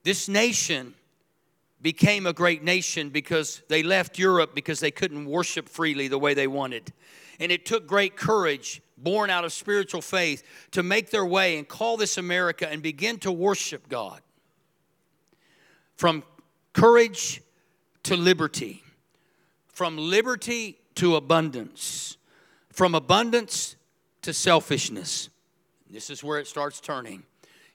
[0.04, 0.94] This nation
[1.82, 6.34] became a great nation because they left Europe because they couldn't worship freely the way
[6.34, 6.92] they wanted.
[7.40, 11.68] And it took great courage, born out of spiritual faith, to make their way and
[11.68, 14.22] call this America and begin to worship God.
[15.96, 16.24] From
[16.74, 17.42] courage
[18.04, 18.84] to liberty,
[19.68, 22.18] from liberty to abundance,
[22.72, 23.77] from abundance
[24.28, 25.30] to selfishness.
[25.90, 27.24] This is where it starts turning.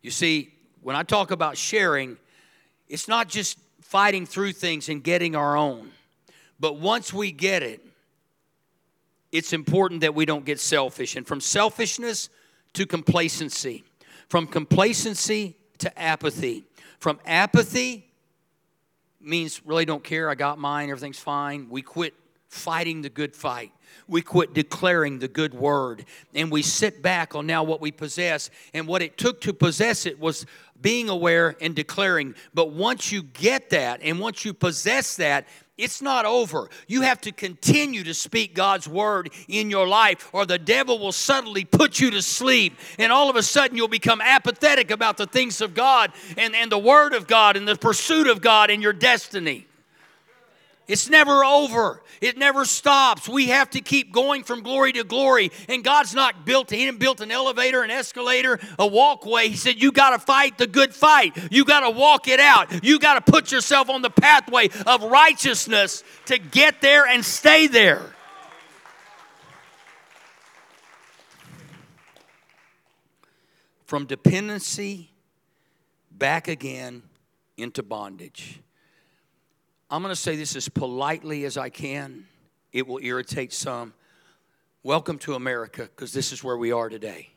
[0.03, 2.18] You see, when I talk about sharing,
[2.90, 5.92] it's not just fighting through things and getting our own.
[6.61, 7.80] But once we get it,
[9.30, 11.16] it's important that we don't get selfish.
[11.16, 12.28] And from selfishness
[12.74, 13.82] to complacency,
[14.28, 16.64] from complacency to apathy,
[16.98, 18.05] from apathy
[19.22, 21.70] means really don't care, I got mine, everything's fine.
[21.70, 22.12] We quit
[22.53, 23.72] fighting the good fight.
[24.07, 26.05] We quit declaring the good word.
[26.34, 28.50] And we sit back on now what we possess.
[28.74, 30.44] And what it took to possess it was
[30.80, 32.34] being aware and declaring.
[32.53, 35.46] But once you get that and once you possess that,
[35.78, 36.68] it's not over.
[36.86, 41.12] You have to continue to speak God's word in your life, or the devil will
[41.12, 42.78] suddenly put you to sleep.
[42.98, 46.70] And all of a sudden, you'll become apathetic about the things of God and, and
[46.70, 49.66] the word of God and the pursuit of God and your destiny.
[50.89, 52.03] It's never over.
[52.20, 53.28] It never stops.
[53.28, 55.53] We have to keep going from glory to glory.
[55.68, 59.49] And God's not built, He didn't build an elevator, an escalator, a walkway.
[59.49, 61.37] He said, You got to fight the good fight.
[61.53, 62.85] You got to walk it out.
[62.85, 67.68] You got to put yourself on the pathway of righteousness to get there and stay
[67.68, 68.03] there.
[73.87, 75.11] From dependency
[76.11, 77.03] back again
[77.57, 78.61] into bondage.
[79.93, 82.24] I'm going to say this as politely as I can.
[82.72, 83.93] It will irritate some.
[84.82, 87.28] Welcome to America because this is where we are today.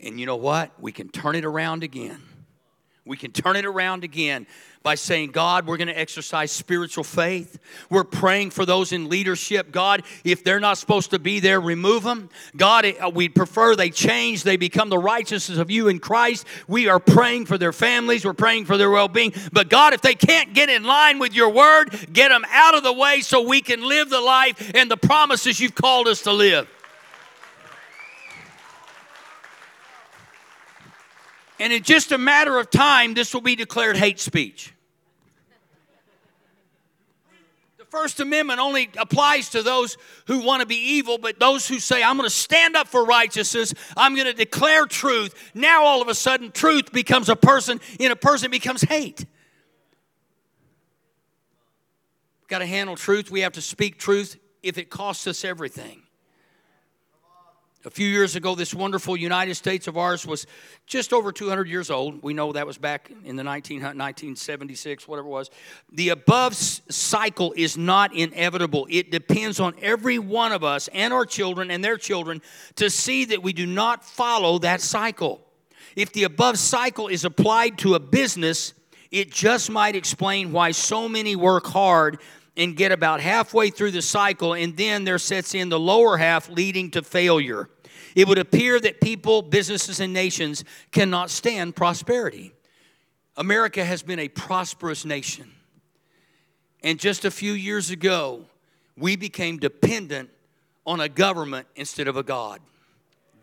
[0.00, 0.72] And you know what?
[0.80, 2.20] We can turn it around again.
[3.06, 4.46] We can turn it around again
[4.82, 7.58] by saying, God, we're going to exercise spiritual faith.
[7.90, 9.72] We're praying for those in leadership.
[9.72, 12.30] God, if they're not supposed to be there, remove them.
[12.56, 16.46] God, uh, we prefer they change, they become the righteousness of you in Christ.
[16.66, 19.34] We are praying for their families, we're praying for their well being.
[19.52, 22.82] But God, if they can't get in line with your word, get them out of
[22.82, 26.32] the way so we can live the life and the promises you've called us to
[26.32, 26.68] live.
[31.64, 34.74] And in just a matter of time, this will be declared hate speech.
[37.78, 39.96] The First Amendment only applies to those
[40.26, 43.06] who want to be evil, but those who say, I'm going to stand up for
[43.06, 45.52] righteousness, I'm going to declare truth.
[45.54, 49.24] Now, all of a sudden, truth becomes a person, in a person becomes hate.
[52.40, 53.30] We've Got to handle truth.
[53.30, 56.03] We have to speak truth if it costs us everything.
[57.86, 60.46] A few years ago, this wonderful United States of ours was
[60.86, 62.22] just over 200 years old.
[62.22, 65.50] We know that was back in the 19, 1976, whatever it was.
[65.92, 68.86] The above cycle is not inevitable.
[68.88, 72.40] It depends on every one of us and our children and their children
[72.76, 75.42] to see that we do not follow that cycle.
[75.94, 78.72] If the above cycle is applied to a business,
[79.10, 82.18] it just might explain why so many work hard
[82.56, 86.48] and get about halfway through the cycle, and then there sets in the lower half,
[86.48, 87.68] leading to failure
[88.14, 92.52] it would appear that people, businesses, and nations cannot stand prosperity.
[93.36, 95.50] America has been a prosperous nation.
[96.82, 98.44] And just a few years ago,
[98.96, 100.30] we became dependent
[100.86, 102.60] on a government instead of a God,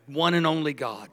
[0.05, 1.09] one and only God.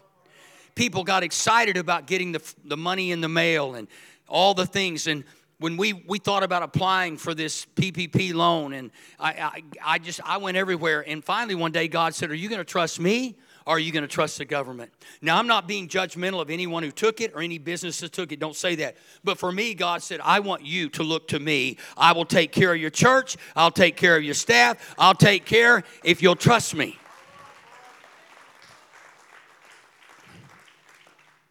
[0.75, 3.89] People got excited about getting the, the money in the mail and
[4.29, 5.09] all the things.
[5.09, 5.25] And
[5.59, 10.21] when we, we thought about applying for this PPP loan, and I, I, I just
[10.25, 11.03] I went everywhere.
[11.05, 13.37] And finally, one day, God said, "Are you going to trust me,
[13.69, 14.91] are you going to trust the government?
[15.21, 18.33] Now, I'm not being judgmental of anyone who took it or any business that took
[18.33, 18.41] it.
[18.41, 18.97] Don't say that.
[19.23, 21.77] But for me, God said, I want you to look to me.
[21.95, 23.37] I will take care of your church.
[23.55, 24.95] I'll take care of your staff.
[24.99, 26.99] I'll take care if you'll trust me.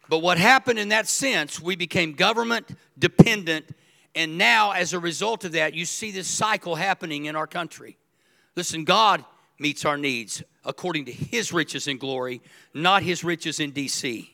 [0.08, 3.66] But what happened in that sense, we became government dependent.
[4.16, 7.96] And now, as a result of that, you see this cycle happening in our country.
[8.56, 9.24] Listen, God
[9.60, 12.42] meets our needs according to his riches and glory,
[12.74, 14.28] not his riches in DC.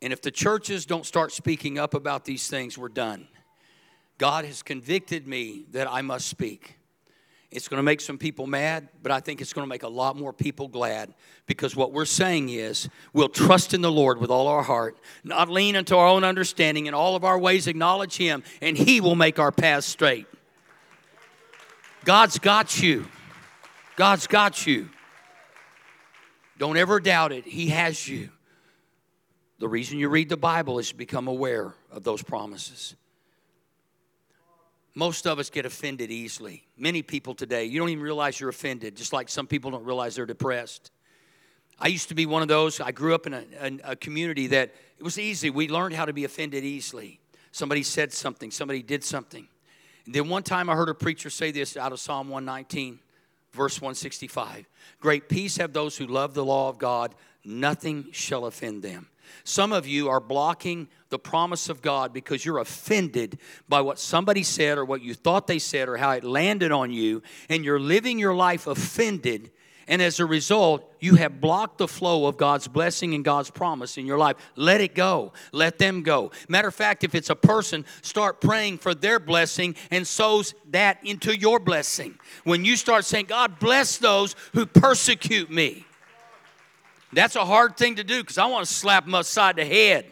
[0.00, 3.26] And if the churches don't start speaking up about these things, we're done.
[4.18, 6.76] God has convicted me that I must speak.
[7.54, 9.88] It's going to make some people mad, but I think it's going to make a
[9.88, 11.14] lot more people glad
[11.46, 15.48] because what we're saying is we'll trust in the Lord with all our heart, not
[15.48, 19.14] lean into our own understanding, in all of our ways acknowledge Him, and He will
[19.14, 20.26] make our paths straight.
[22.04, 23.06] God's got you.
[23.94, 24.90] God's got you.
[26.58, 27.44] Don't ever doubt it.
[27.44, 28.30] He has you.
[29.60, 32.96] The reason you read the Bible is to become aware of those promises.
[34.94, 36.64] Most of us get offended easily.
[36.76, 40.14] Many people today, you don't even realize you're offended, just like some people don't realize
[40.14, 40.92] they're depressed.
[41.80, 42.80] I used to be one of those.
[42.80, 45.50] I grew up in a, a, a community that it was easy.
[45.50, 47.18] We learned how to be offended easily.
[47.50, 49.48] Somebody said something, somebody did something.
[50.06, 53.00] And then one time I heard a preacher say this out of Psalm 119,
[53.52, 54.66] verse 165
[55.00, 57.14] Great peace have those who love the law of God,
[57.44, 59.08] nothing shall offend them.
[59.44, 64.42] Some of you are blocking the promise of God because you're offended by what somebody
[64.42, 67.80] said or what you thought they said or how it landed on you, and you're
[67.80, 69.50] living your life offended.
[69.86, 73.98] And as a result, you have blocked the flow of God's blessing and God's promise
[73.98, 74.36] in your life.
[74.56, 75.34] Let it go.
[75.52, 76.30] Let them go.
[76.48, 81.04] Matter of fact, if it's a person, start praying for their blessing and sows that
[81.04, 82.18] into your blessing.
[82.44, 85.84] When you start saying, God, bless those who persecute me.
[87.14, 90.06] That's a hard thing to do because I want to slap them upside the head.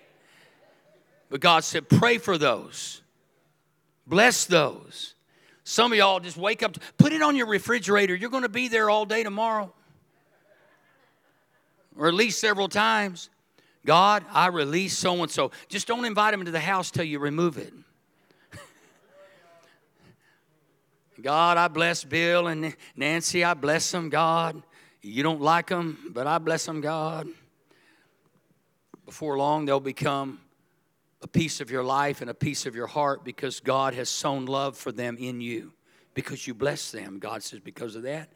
[1.30, 3.02] But God said, pray for those,
[4.06, 5.14] bless those.
[5.64, 8.14] Some of y'all just wake up, put it on your refrigerator.
[8.14, 9.72] You're going to be there all day tomorrow,
[11.96, 13.30] or at least several times.
[13.84, 15.50] God, I release so and so.
[15.68, 17.72] Just don't invite them into the house till you remove it.
[21.22, 23.42] God, I bless Bill and Nancy.
[23.42, 24.62] I bless them, God.
[25.02, 27.26] You don't like them, but I bless them, God.
[29.04, 30.40] Before long, they'll become
[31.22, 34.46] a piece of your life and a piece of your heart because God has sown
[34.46, 35.72] love for them in you.
[36.14, 37.18] Because you bless them.
[37.18, 38.30] God says, because of that,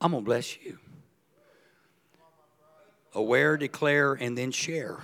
[0.00, 0.78] I'm going to bless you.
[3.14, 5.00] Aware, declare, and then share.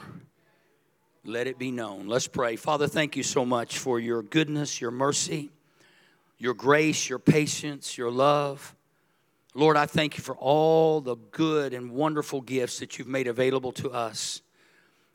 [1.24, 2.06] Let it be known.
[2.06, 2.56] Let's pray.
[2.56, 5.50] Father, thank you so much for your goodness, your mercy,
[6.38, 8.74] your grace, your patience, your love.
[9.58, 13.72] Lord, I thank you for all the good and wonderful gifts that you've made available
[13.72, 14.40] to us.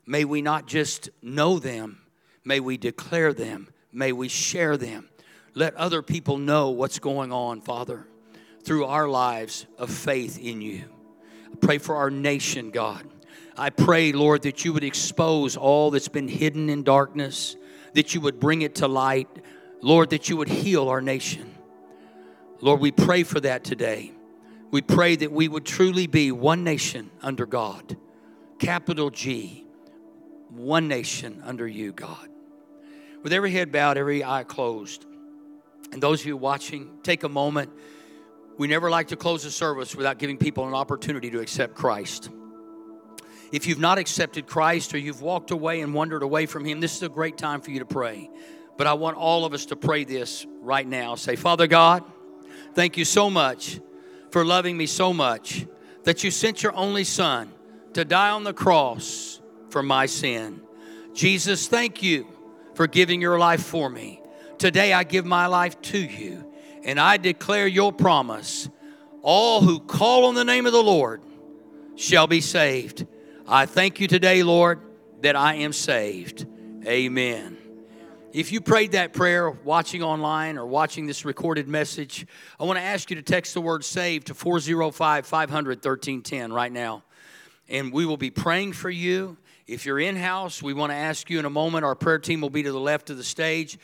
[0.06, 2.04] May we not just know them,
[2.44, 3.68] May we declare them.
[3.92, 5.08] May we share them.
[5.54, 8.06] Let other people know what's going on, Father,
[8.64, 10.84] through our lives of faith in you.
[11.52, 13.06] I pray for our nation, God.
[13.56, 17.56] I pray, Lord, that you would expose all that's been hidden in darkness,
[17.94, 19.28] that you would bring it to light.
[19.80, 21.54] Lord, that you would heal our nation.
[22.60, 24.12] Lord, we pray for that today.
[24.74, 27.96] We pray that we would truly be one nation under God,
[28.58, 29.64] capital G,
[30.50, 32.28] one nation under you, God
[33.22, 35.06] with every head bowed, every eye closed.
[35.92, 37.70] And those of you watching, take a moment.
[38.58, 42.28] We never like to close a service without giving people an opportunity to accept Christ.
[43.50, 46.96] If you've not accepted Christ or you've walked away and wandered away from Him, this
[46.96, 48.28] is a great time for you to pray.
[48.76, 51.14] But I want all of us to pray this right now.
[51.14, 52.04] Say, Father God,
[52.74, 53.80] thank you so much
[54.34, 55.64] for loving me so much
[56.02, 57.52] that you sent your only Son
[57.92, 60.60] to die on the cross for my sin.
[61.12, 62.26] Jesus, thank you
[62.74, 64.20] for giving your life for me.
[64.58, 68.68] Today I give my life to you, and I declare your promise
[69.22, 71.22] all who call on the name of the Lord
[71.94, 73.06] shall be saved.
[73.46, 74.80] I thank you today, Lord,
[75.20, 76.44] that I am saved.
[76.84, 77.63] Amen.
[78.34, 82.26] If you prayed that prayer watching online or watching this recorded message,
[82.58, 86.72] I want to ask you to text the word SAVE to 405 500 1310 right
[86.72, 87.04] now.
[87.68, 89.36] And we will be praying for you.
[89.68, 91.84] If you're in house, we want to ask you in a moment.
[91.84, 93.78] Our prayer team will be to the left of the stage.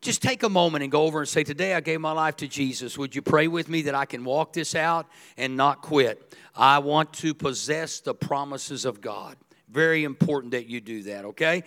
[0.00, 2.48] Just take a moment and go over and say, Today I gave my life to
[2.48, 2.98] Jesus.
[2.98, 5.06] Would you pray with me that I can walk this out
[5.36, 6.34] and not quit?
[6.56, 9.36] I want to possess the promises of God.
[9.70, 11.62] Very important that you do that, okay?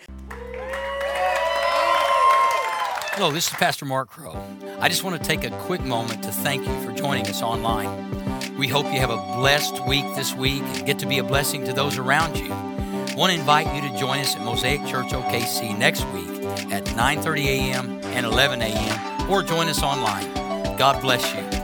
[3.14, 4.40] Hello, this is Pastor Mark Crow.
[4.78, 8.56] I just want to take a quick moment to thank you for joining us online.
[8.56, 11.64] We hope you have a blessed week this week and get to be a blessing
[11.64, 12.52] to those around you.
[12.52, 16.28] I want to invite you to join us at Mosaic Church OKC next week
[16.72, 18.00] at 9:30 a.m.
[18.04, 19.30] and 11 a.m.
[19.30, 20.32] or join us online.
[20.78, 21.59] God bless you.